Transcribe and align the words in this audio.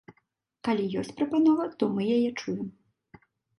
Калі 0.67 0.87
ёсць 1.01 1.11
прапанова, 1.19 1.69
то 1.77 1.83
мы 1.95 2.01
яе 2.17 2.33
чуем. 2.41 2.67